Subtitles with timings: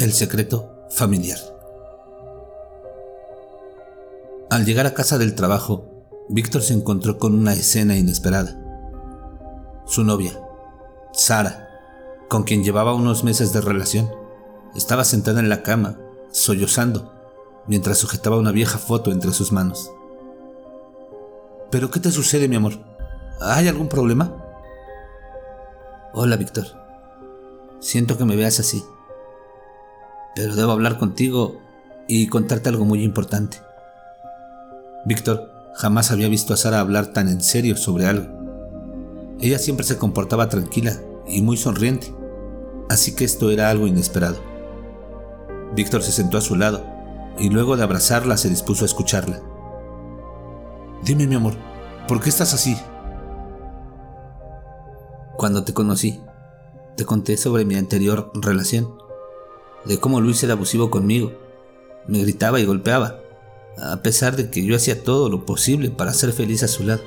[0.00, 1.38] El secreto familiar.
[4.48, 8.58] Al llegar a casa del trabajo, Víctor se encontró con una escena inesperada.
[9.84, 10.40] Su novia,
[11.12, 11.68] Sara,
[12.30, 14.10] con quien llevaba unos meses de relación,
[14.74, 15.98] estaba sentada en la cama,
[16.30, 17.12] sollozando,
[17.66, 19.92] mientras sujetaba una vieja foto entre sus manos.
[21.70, 22.72] ¿Pero qué te sucede, mi amor?
[23.42, 24.34] ¿Hay algún problema?
[26.14, 26.64] Hola, Víctor.
[27.80, 28.82] Siento que me veas así
[30.34, 31.60] pero debo hablar contigo
[32.06, 33.58] y contarte algo muy importante.
[35.04, 38.26] Víctor jamás había visto a Sara hablar tan en serio sobre algo.
[39.40, 40.94] Ella siempre se comportaba tranquila
[41.26, 42.14] y muy sonriente,
[42.88, 44.38] así que esto era algo inesperado.
[45.74, 46.84] Víctor se sentó a su lado
[47.38, 49.40] y luego de abrazarla se dispuso a escucharla.
[51.04, 51.54] Dime mi amor,
[52.06, 52.76] ¿por qué estás así?
[55.38, 56.20] Cuando te conocí,
[56.96, 58.90] te conté sobre mi anterior relación
[59.84, 61.32] de cómo Luis era abusivo conmigo.
[62.06, 63.20] Me gritaba y golpeaba,
[63.78, 67.02] a pesar de que yo hacía todo lo posible para ser feliz a su lado.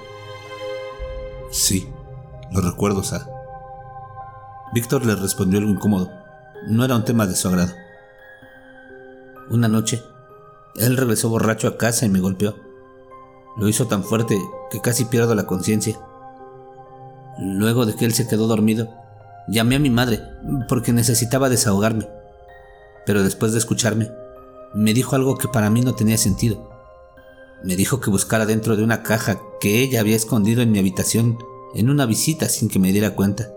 [1.51, 1.87] Sí,
[2.51, 3.29] lo recuerdo, Sara.
[4.73, 6.09] Víctor le respondió algo incómodo.
[6.67, 7.73] No era un tema de su agrado.
[9.49, 10.01] Una noche,
[10.75, 12.55] él regresó borracho a casa y me golpeó.
[13.57, 14.39] Lo hizo tan fuerte
[14.71, 15.99] que casi pierdo la conciencia.
[17.37, 18.89] Luego de que él se quedó dormido,
[19.47, 20.21] llamé a mi madre
[20.67, 22.07] porque necesitaba desahogarme
[23.05, 24.11] pero después de escucharme,
[24.73, 26.69] me dijo algo que para mí no tenía sentido.
[27.63, 31.37] Me dijo que buscara dentro de una caja que ella había escondido en mi habitación
[31.75, 33.51] en una visita sin que me diera cuenta.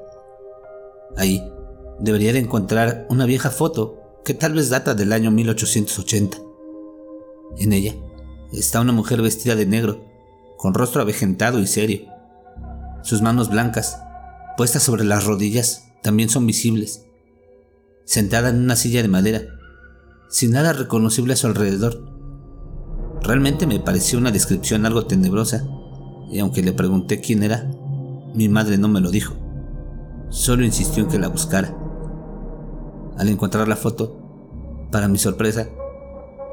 [1.16, 1.42] Ahí
[1.98, 6.38] debería de encontrar una vieja foto que tal vez data del año 1880.
[7.58, 7.94] En ella
[8.52, 10.04] está una mujer vestida de negro,
[10.56, 12.06] con rostro avejentado y serio.
[13.02, 13.98] Sus manos blancas,
[14.56, 17.05] puestas sobre las rodillas, también son visibles
[18.06, 19.40] sentada en una silla de madera,
[20.28, 22.00] sin nada reconocible a su alrededor.
[23.20, 25.64] Realmente me pareció una descripción algo tenebrosa,
[26.30, 27.68] y aunque le pregunté quién era,
[28.32, 29.34] mi madre no me lo dijo.
[30.30, 31.76] Solo insistió en que la buscara.
[33.18, 35.68] Al encontrar la foto, para mi sorpresa,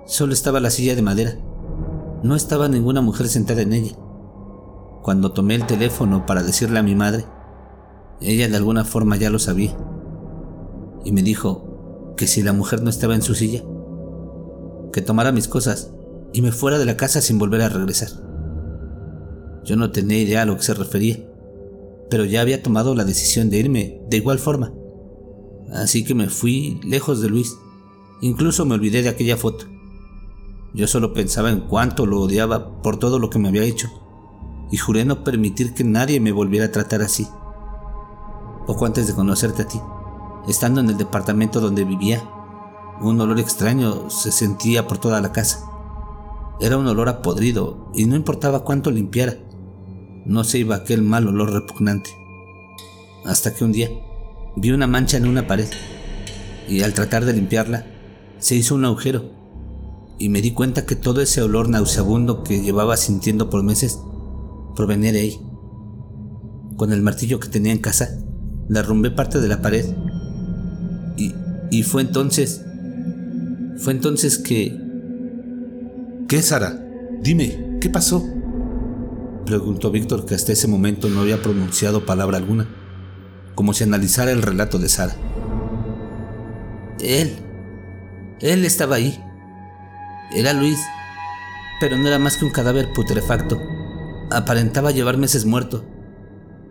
[0.08, 1.38] solo estaba la silla de madera.
[2.24, 3.96] No estaba ninguna mujer sentada en ella.
[5.04, 7.26] Cuando tomé el teléfono para decirle a mi madre,
[8.22, 9.76] ella de alguna forma ya lo sabía
[11.04, 13.64] y me dijo que si la mujer no estaba en su silla,
[14.92, 15.92] que tomara mis cosas
[16.34, 18.10] y me fuera de la casa sin volver a regresar.
[19.64, 21.18] Yo no tenía idea a lo que se refería,
[22.10, 24.74] pero ya había tomado la decisión de irme de igual forma.
[25.72, 27.56] Así que me fui lejos de Luis.
[28.22, 29.66] Incluso me olvidé de aquella foto.
[30.74, 33.90] Yo solo pensaba en cuánto lo odiaba por todo lo que me había hecho,
[34.72, 37.28] y juré no permitir que nadie me volviera a tratar así.
[38.66, 39.80] Poco antes de conocerte a ti,
[40.48, 42.22] Estando en el departamento donde vivía,
[43.02, 45.66] un olor extraño se sentía por toda la casa.
[46.60, 49.38] Era un olor a podrido y no importaba cuánto limpiara,
[50.26, 52.10] no se iba aquel mal olor repugnante.
[53.26, 53.90] Hasta que un día
[54.56, 55.68] vi una mancha en una pared
[56.68, 57.86] y al tratar de limpiarla
[58.38, 59.32] se hizo un agujero
[60.18, 64.00] y me di cuenta que todo ese olor nauseabundo que llevaba sintiendo por meses
[64.76, 65.42] provenía de ahí.
[66.76, 68.10] Con el martillo que tenía en casa,
[68.68, 69.86] derrumbé parte de la pared
[71.72, 72.64] y fue entonces...
[73.78, 74.80] Fue entonces que...
[76.28, 76.80] ¿Qué, Sara?
[77.22, 78.24] Dime, ¿qué pasó?
[79.46, 82.68] Preguntó Víctor que hasta ese momento no había pronunciado palabra alguna,
[83.56, 85.16] como si analizara el relato de Sara.
[87.00, 87.34] Él.
[88.40, 89.20] Él estaba ahí.
[90.34, 90.80] Era Luis,
[91.80, 93.60] pero no era más que un cadáver putrefacto.
[94.32, 95.86] Aparentaba llevar meses muerto.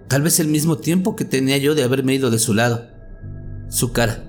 [0.09, 2.89] Tal vez el mismo tiempo que tenía yo de haberme ido de su lado.
[3.69, 4.25] Su cara,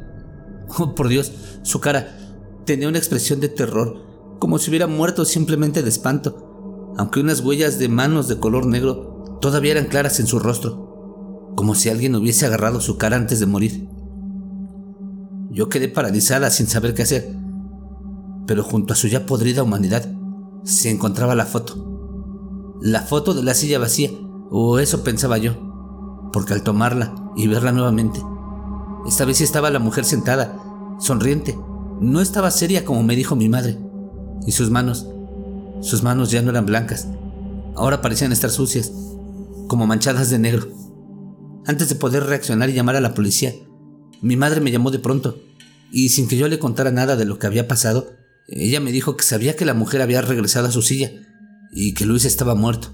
[0.77, 1.31] Oh, por Dios,
[1.63, 2.17] su cara
[2.65, 7.79] tenía una expresión de terror, como si hubiera muerto simplemente de espanto, aunque unas huellas
[7.79, 12.45] de manos de color negro todavía eran claras en su rostro, como si alguien hubiese
[12.45, 13.87] agarrado su cara antes de morir.
[15.51, 17.35] Yo quedé paralizada sin saber qué hacer,
[18.47, 20.05] pero junto a su ya podrida humanidad
[20.63, 22.79] se encontraba la foto.
[22.81, 24.09] La foto de la silla vacía,
[24.49, 25.53] o eso pensaba yo,
[26.33, 28.19] porque al tomarla y verla nuevamente,
[29.05, 30.57] esta vez estaba la mujer sentada,
[30.99, 31.57] sonriente.
[31.99, 33.77] No estaba seria como me dijo mi madre.
[34.45, 35.07] Y sus manos,
[35.81, 37.07] sus manos ya no eran blancas.
[37.75, 38.91] Ahora parecían estar sucias,
[39.67, 40.67] como manchadas de negro.
[41.65, 43.53] Antes de poder reaccionar y llamar a la policía,
[44.21, 45.39] mi madre me llamó de pronto,
[45.91, 48.11] y sin que yo le contara nada de lo que había pasado,
[48.47, 51.11] ella me dijo que sabía que la mujer había regresado a su silla
[51.71, 52.89] y que Luis estaba muerto.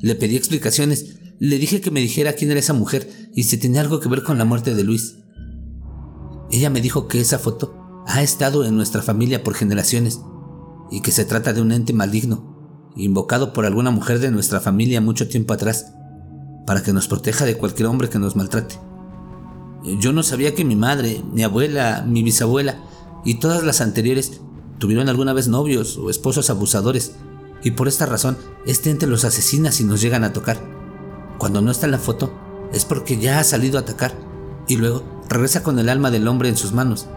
[0.00, 3.80] Le pedí explicaciones, le dije que me dijera quién era esa mujer y si tenía
[3.80, 5.16] algo que ver con la muerte de Luis.
[6.50, 7.74] Ella me dijo que esa foto
[8.06, 10.20] ha estado en nuestra familia por generaciones
[10.90, 15.00] y que se trata de un ente maligno, invocado por alguna mujer de nuestra familia
[15.00, 15.92] mucho tiempo atrás,
[16.66, 18.76] para que nos proteja de cualquier hombre que nos maltrate.
[20.00, 22.82] Yo no sabía que mi madre, mi abuela, mi bisabuela
[23.24, 24.40] y todas las anteriores
[24.78, 27.16] tuvieron alguna vez novios o esposos abusadores,
[27.62, 30.58] y por esta razón este ente los asesina si nos llegan a tocar.
[31.38, 32.32] Cuando no está en la foto,
[32.72, 34.14] es porque ya ha salido a atacar,
[34.66, 37.08] y luego regresa con el alma del hombre en sus manos.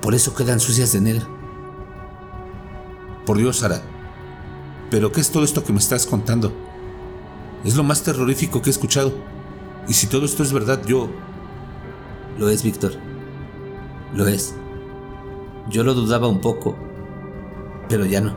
[0.00, 1.26] Por eso quedan sucias de negro.
[3.26, 3.82] Por Dios, Sara.
[4.90, 6.52] ¿Pero qué es todo esto que me estás contando?
[7.64, 9.12] Es lo más terrorífico que he escuchado.
[9.88, 11.08] Y si todo esto es verdad, yo...
[12.38, 12.92] Lo es, Víctor.
[14.14, 14.54] Lo es.
[15.68, 16.76] Yo lo dudaba un poco,
[17.88, 18.36] pero ya no.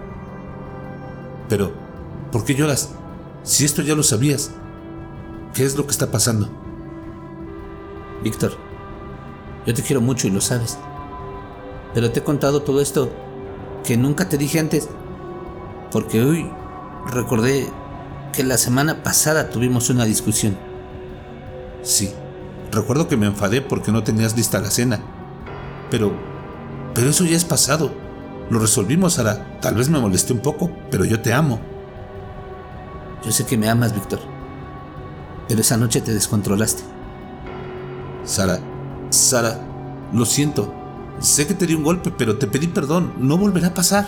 [1.49, 1.73] Pero,
[2.31, 2.91] ¿por qué lloras?
[3.43, 4.51] Si esto ya lo sabías,
[5.53, 6.49] ¿qué es lo que está pasando?
[8.23, 8.57] Víctor,
[9.65, 10.77] yo te quiero mucho y lo sabes.
[11.93, 13.09] Pero te he contado todo esto
[13.83, 14.89] que nunca te dije antes,
[15.91, 16.49] porque hoy
[17.07, 17.67] recordé
[18.33, 20.57] que la semana pasada tuvimos una discusión.
[21.83, 22.11] Sí,
[22.71, 24.99] recuerdo que me enfadé porque no tenías lista la cena.
[25.89, 26.11] Pero,
[26.93, 27.91] pero eso ya es pasado.
[28.49, 29.59] Lo resolvimos, Sara.
[29.61, 31.59] Tal vez me molesté un poco, pero yo te amo.
[33.23, 34.19] Yo sé que me amas, Víctor.
[35.47, 36.83] Pero esa noche te descontrolaste.
[38.23, 38.59] Sara,
[39.15, 39.59] Sara,
[40.13, 40.73] lo siento.
[41.19, 43.13] Sé que te di un golpe, pero te pedí perdón.
[43.17, 44.07] No volverá a pasar.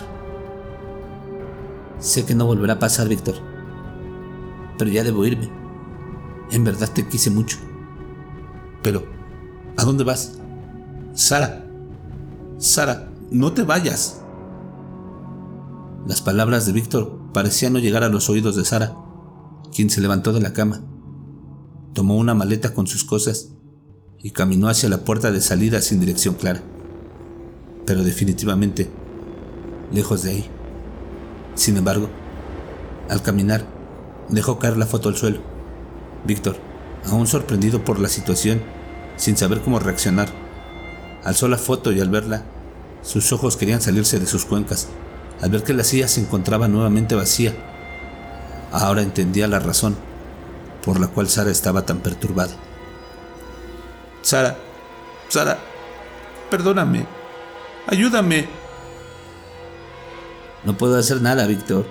[1.98, 3.36] Sé que no volverá a pasar, Víctor.
[4.76, 5.50] Pero ya debo irme.
[6.50, 7.58] En verdad te quise mucho.
[8.82, 9.04] Pero,
[9.76, 10.38] ¿a dónde vas?
[11.14, 11.64] Sara.
[12.58, 14.22] Sara, no te vayas.
[16.06, 18.94] Las palabras de Víctor parecían no llegar a los oídos de Sara,
[19.74, 20.80] quien se levantó de la cama,
[21.92, 23.57] tomó una maleta con sus cosas
[24.22, 26.62] y caminó hacia la puerta de salida sin dirección clara
[27.88, 28.90] pero definitivamente
[29.90, 30.50] lejos de ahí.
[31.54, 32.10] Sin embargo,
[33.08, 33.64] al caminar,
[34.28, 35.40] dejó caer la foto al suelo.
[36.26, 36.56] Víctor,
[37.06, 38.60] aún sorprendido por la situación,
[39.16, 40.28] sin saber cómo reaccionar,
[41.24, 42.44] alzó la foto y al verla,
[43.00, 44.88] sus ojos querían salirse de sus cuencas,
[45.40, 47.54] al ver que la silla se encontraba nuevamente vacía.
[48.70, 49.96] Ahora entendía la razón
[50.84, 52.52] por la cual Sara estaba tan perturbada.
[54.28, 54.58] Sara,
[55.28, 55.58] Sara,
[56.50, 57.06] perdóname,
[57.86, 58.46] Ayúdame.
[60.64, 61.86] No puedo hacer nada, Víctor.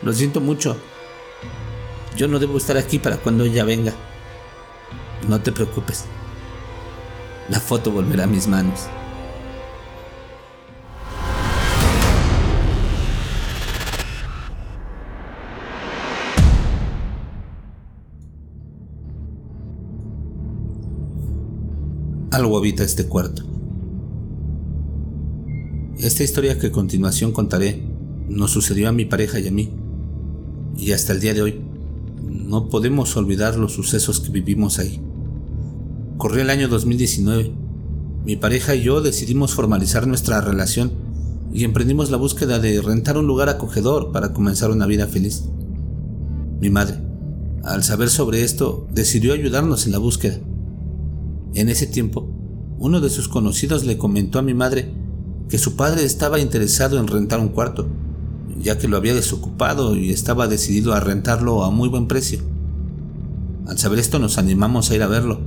[0.00, 0.76] Lo siento mucho.
[2.14, 3.92] Yo no debo estar aquí para cuando ella venga.
[5.28, 6.04] No te preocupes.
[7.48, 8.86] La foto volverá a mis manos.
[22.34, 23.44] Algo habita este cuarto.
[25.98, 27.86] Esta historia que a continuación contaré
[28.28, 29.70] nos sucedió a mi pareja y a mí.
[30.76, 31.60] Y hasta el día de hoy
[32.20, 35.00] no podemos olvidar los sucesos que vivimos ahí.
[36.16, 37.52] Corrió el año 2019.
[38.24, 40.90] Mi pareja y yo decidimos formalizar nuestra relación
[41.52, 45.44] y emprendimos la búsqueda de rentar un lugar acogedor para comenzar una vida feliz.
[46.60, 46.98] Mi madre,
[47.62, 50.40] al saber sobre esto, decidió ayudarnos en la búsqueda.
[51.54, 52.28] En ese tiempo,
[52.78, 54.92] uno de sus conocidos le comentó a mi madre
[55.48, 57.86] que su padre estaba interesado en rentar un cuarto,
[58.60, 62.40] ya que lo había desocupado y estaba decidido a rentarlo a muy buen precio.
[63.68, 65.40] Al saber esto nos animamos a ir a verlo.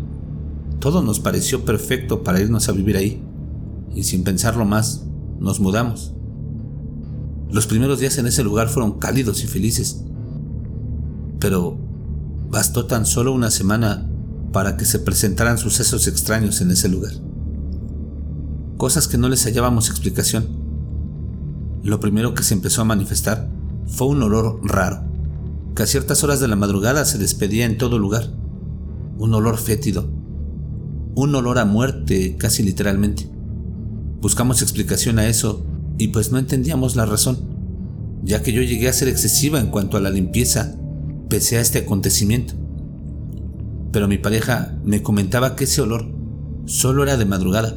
[0.80, 3.22] Todo nos pareció perfecto para irnos a vivir ahí,
[3.94, 5.06] y sin pensarlo más,
[5.40, 6.14] nos mudamos.
[7.52, 10.06] Los primeros días en ese lugar fueron cálidos y felices,
[11.40, 11.78] pero
[12.50, 14.07] bastó tan solo una semana
[14.52, 17.14] para que se presentaran sucesos extraños en ese lugar
[18.78, 20.48] cosas que no les hallábamos explicación.
[21.84, 23.50] Lo primero que se empezó a manifestar
[23.88, 25.04] fue un olor raro,
[25.76, 28.32] que a ciertas horas de la madrugada se despedía en todo lugar.
[29.18, 30.08] Un olor fétido,
[31.16, 33.30] un olor a muerte casi literalmente.
[34.22, 35.66] Buscamos explicación a eso
[35.98, 37.40] y pues no entendíamos la razón,
[38.24, 40.76] ya que yo llegué a ser excesiva en cuanto a la limpieza
[41.30, 42.54] pese a este acontecimiento.
[43.98, 46.06] Pero mi pareja me comentaba que ese olor
[46.66, 47.76] solo era de madrugada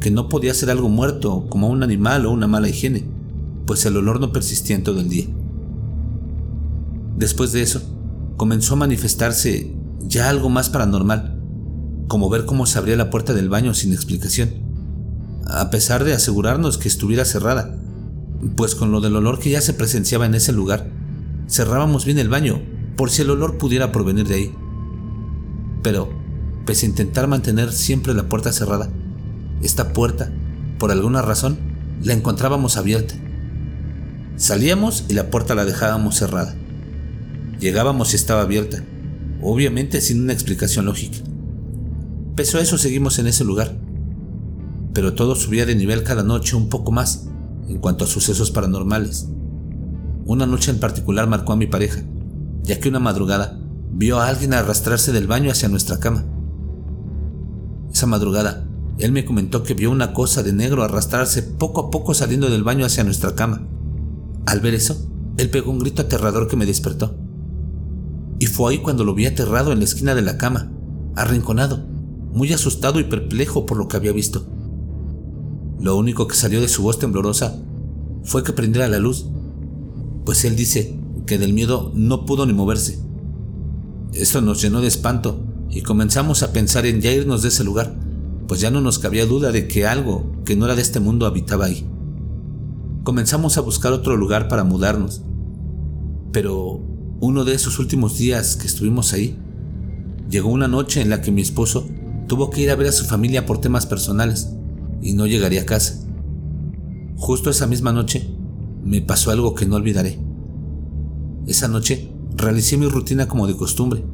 [0.00, 3.08] que no podía ser algo muerto como un animal o una mala higiene,
[3.64, 5.24] pues el olor no persistía en todo el día.
[7.16, 7.80] Después de eso,
[8.36, 11.40] comenzó a manifestarse ya algo más paranormal,
[12.06, 14.50] como ver cómo se abría la puerta del baño sin explicación,
[15.46, 17.78] a pesar de asegurarnos que estuviera cerrada,
[18.56, 20.90] pues con lo del olor que ya se presenciaba en ese lugar,
[21.48, 22.60] cerrábamos bien el baño
[22.94, 24.54] por si el olor pudiera provenir de ahí.
[25.86, 26.08] Pero,
[26.64, 28.90] pese a intentar mantener siempre la puerta cerrada,
[29.62, 30.32] esta puerta
[30.80, 31.58] por alguna razón,
[32.02, 33.14] la encontrábamos abierta.
[34.34, 36.56] Salíamos y la puerta la dejábamos cerrada.
[37.60, 38.82] Llegábamos y estaba abierta,
[39.40, 41.18] obviamente sin una explicación lógica.
[42.34, 43.78] Pese a eso seguimos en ese lugar,
[44.92, 47.28] pero todo subía de nivel cada noche un poco más
[47.68, 49.28] en cuanto a sucesos paranormales.
[50.24, 52.02] Una noche en particular marcó a mi pareja,
[52.64, 53.60] ya que una madrugada
[53.92, 56.24] vio a alguien arrastrarse del baño hacia nuestra cama.
[57.92, 58.66] Esa madrugada,
[58.98, 62.64] él me comentó que vio una cosa de negro arrastrarse poco a poco saliendo del
[62.64, 63.66] baño hacia nuestra cama.
[64.46, 67.16] Al ver eso, él pegó un grito aterrador que me despertó.
[68.38, 70.72] Y fue ahí cuando lo vi aterrado en la esquina de la cama,
[71.14, 71.86] arrinconado,
[72.32, 74.46] muy asustado y perplejo por lo que había visto.
[75.80, 77.58] Lo único que salió de su voz temblorosa
[78.24, 79.26] fue que prendiera la luz,
[80.24, 83.05] pues él dice que del miedo no pudo ni moverse.
[84.16, 87.94] Esto nos llenó de espanto y comenzamos a pensar en ya irnos de ese lugar,
[88.48, 91.26] pues ya no nos cabía duda de que algo que no era de este mundo
[91.26, 91.86] habitaba ahí.
[93.02, 95.22] Comenzamos a buscar otro lugar para mudarnos,
[96.32, 96.80] pero
[97.20, 99.38] uno de esos últimos días que estuvimos ahí,
[100.30, 101.86] llegó una noche en la que mi esposo
[102.26, 104.48] tuvo que ir a ver a su familia por temas personales
[105.02, 106.06] y no llegaría a casa.
[107.16, 108.26] Justo esa misma noche
[108.82, 110.18] me pasó algo que no olvidaré.
[111.46, 114.04] Esa noche realicé mi rutina como de costumbre.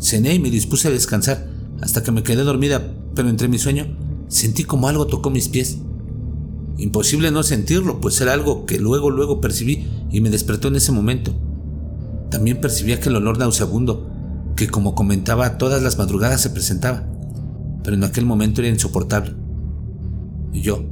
[0.00, 1.48] Cené y me dispuse a descansar
[1.80, 3.96] hasta que me quedé dormida, pero entre mi sueño
[4.28, 5.78] sentí como algo tocó mis pies.
[6.76, 10.92] Imposible no sentirlo, pues era algo que luego, luego percibí y me despertó en ese
[10.92, 11.32] momento.
[12.30, 14.10] También percibí aquel olor nauseabundo
[14.56, 17.04] que, como comentaba, todas las madrugadas se presentaba,
[17.82, 19.34] pero en aquel momento era insoportable.
[20.52, 20.84] Y yo,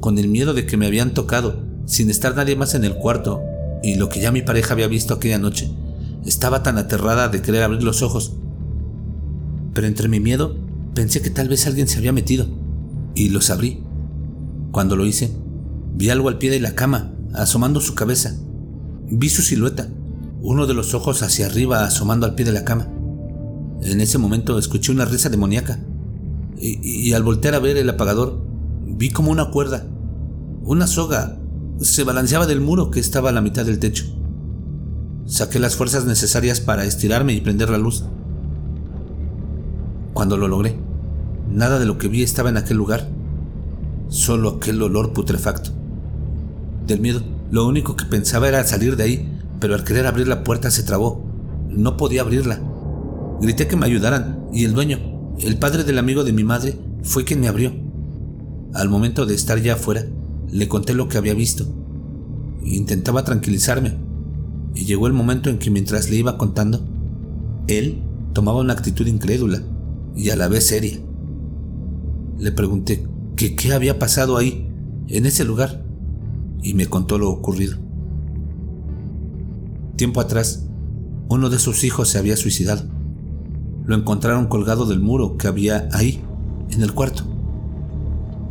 [0.00, 3.40] con el miedo de que me habían tocado, sin estar nadie más en el cuarto,
[3.82, 5.70] y lo que ya mi pareja había visto aquella noche,
[6.24, 8.34] estaba tan aterrada de querer abrir los ojos.
[9.74, 10.56] Pero entre mi miedo
[10.94, 12.46] pensé que tal vez alguien se había metido,
[13.14, 13.82] y los abrí.
[14.72, 15.32] Cuando lo hice,
[15.94, 18.34] vi algo al pie de la cama, asomando su cabeza.
[19.10, 19.88] Vi su silueta,
[20.40, 22.88] uno de los ojos hacia arriba asomando al pie de la cama.
[23.82, 25.80] En ese momento escuché una risa demoníaca,
[26.58, 28.42] y, y al voltear a ver el apagador,
[28.86, 29.86] vi como una cuerda,
[30.64, 31.38] una soga
[31.80, 34.04] se balanceaba del muro que estaba a la mitad del techo.
[35.26, 38.04] Saqué las fuerzas necesarias para estirarme y prender la luz.
[40.12, 40.76] Cuando lo logré,
[41.50, 43.08] nada de lo que vi estaba en aquel lugar,
[44.08, 45.70] solo aquel olor putrefacto.
[46.86, 50.42] Del miedo, lo único que pensaba era salir de ahí, pero al querer abrir la
[50.42, 51.24] puerta se trabó.
[51.68, 52.60] No podía abrirla.
[53.40, 54.98] Grité que me ayudaran y el dueño,
[55.38, 57.72] el padre del amigo de mi madre, fue quien me abrió.
[58.74, 60.04] Al momento de estar ya afuera,
[60.50, 61.66] le conté lo que había visto.
[62.64, 63.96] Intentaba tranquilizarme.
[64.74, 66.86] Y llegó el momento en que mientras le iba contando,
[67.66, 68.02] él
[68.32, 69.62] tomaba una actitud incrédula
[70.14, 70.98] y a la vez seria.
[72.38, 74.70] Le pregunté qué había pasado ahí,
[75.08, 75.84] en ese lugar,
[76.62, 77.78] y me contó lo ocurrido.
[79.96, 80.66] Tiempo atrás,
[81.28, 82.84] uno de sus hijos se había suicidado.
[83.84, 86.22] Lo encontraron colgado del muro que había ahí,
[86.70, 87.24] en el cuarto.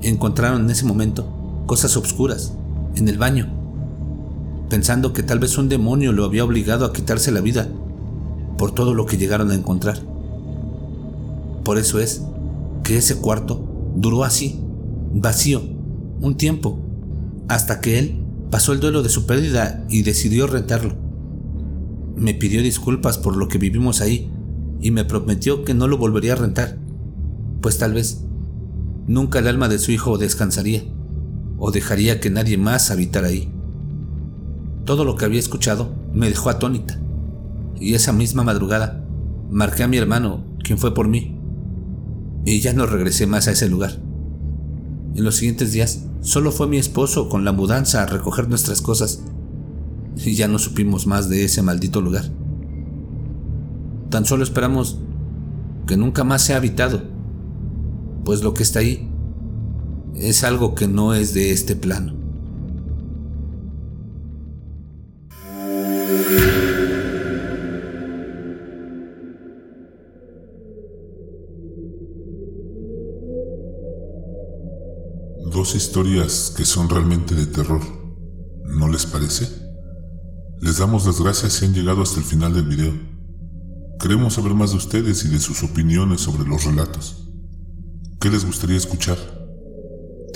[0.01, 1.36] Encontraron en ese momento
[1.67, 2.53] cosas obscuras,
[2.95, 3.47] en el baño,
[4.69, 7.67] pensando que tal vez un demonio lo había obligado a quitarse la vida
[8.57, 10.01] por todo lo que llegaron a encontrar.
[11.63, 12.23] Por eso es
[12.83, 14.59] que ese cuarto duró así,
[15.13, 15.61] vacío,
[16.21, 16.79] un tiempo,
[17.49, 20.95] hasta que él pasó el duelo de su pérdida y decidió rentarlo.
[22.15, 24.31] Me pidió disculpas por lo que vivimos ahí
[24.79, 26.77] y me prometió que no lo volvería a rentar,
[27.61, 28.23] pues tal vez
[29.05, 30.83] nunca el alma de su hijo descansaría
[31.57, 33.51] o dejaría que nadie más habitara ahí.
[34.85, 36.99] Todo lo que había escuchado me dejó atónita,
[37.79, 39.05] y esa misma madrugada
[39.49, 41.39] marqué a mi hermano, quien fue por mí,
[42.45, 43.99] y ya no regresé más a ese lugar.
[45.15, 49.23] En los siguientes días solo fue mi esposo con la mudanza a recoger nuestras cosas,
[50.15, 52.25] y ya no supimos más de ese maldito lugar.
[54.09, 54.99] Tan solo esperamos
[55.85, 57.03] que nunca más sea habitado,
[58.23, 59.06] pues lo que está ahí
[60.19, 62.13] es algo que no es de este plano.
[75.51, 77.81] Dos historias que son realmente de terror,
[78.65, 79.47] ¿no les parece?
[80.59, 82.93] Les damos las gracias si han llegado hasta el final del video.
[83.99, 87.27] Queremos saber más de ustedes y de sus opiniones sobre los relatos.
[88.19, 89.17] ¿Qué les gustaría escuchar?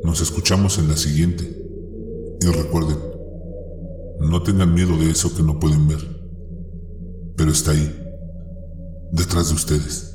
[0.05, 1.53] Nos escuchamos en la siguiente
[2.39, 2.98] y recuerden,
[4.21, 6.00] no tengan miedo de eso que no pueden ver,
[7.36, 7.93] pero está ahí,
[9.12, 10.09] detrás de ustedes.